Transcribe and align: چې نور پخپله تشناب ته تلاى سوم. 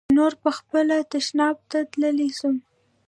چې 0.07 0.11
نور 0.19 0.33
پخپله 0.43 0.97
تشناب 1.11 1.55
ته 1.71 1.79
تلاى 1.91 2.29
سوم. 2.39 2.55